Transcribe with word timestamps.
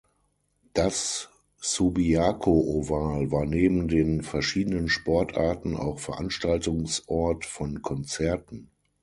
Das 0.73 1.29
Subiaco 1.57 2.49
Oval 2.59 3.29
war 3.31 3.45
neben 3.45 3.87
den 3.87 4.23
verschiedenen 4.23 4.89
Sportarten 4.89 5.77
auch 5.77 5.99
Veranstaltungsort 5.99 7.45
von 7.45 7.83
Konzerten. 7.83 8.71